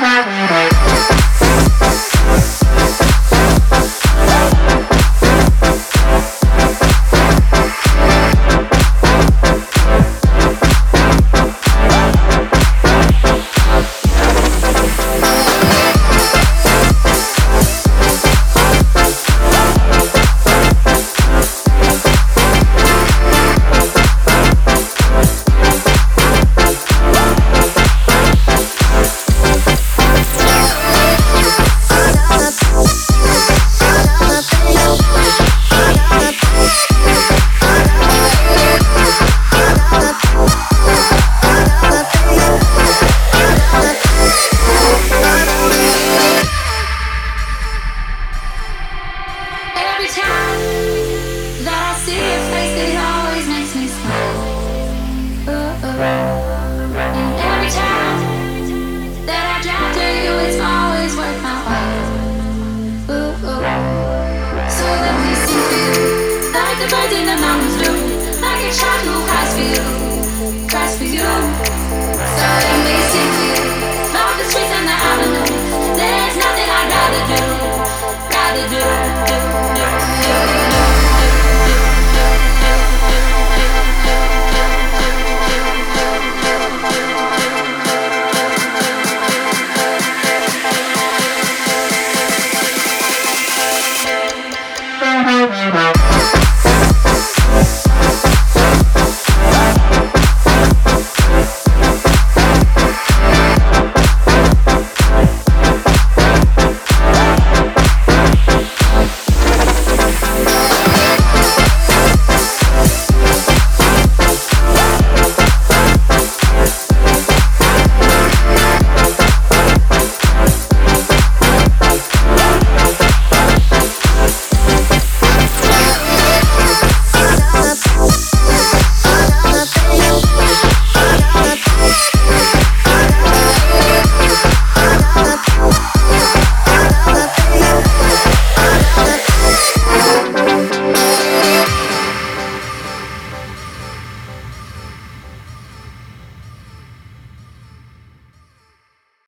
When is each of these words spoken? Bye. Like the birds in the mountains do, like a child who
Bye. 0.00 0.77
Like 64.90 66.78
the 66.80 66.88
birds 66.88 67.12
in 67.12 67.26
the 67.26 67.36
mountains 67.36 67.76
do, 67.76 67.92
like 68.40 68.72
a 68.72 68.74
child 68.74 69.04
who 69.28 69.37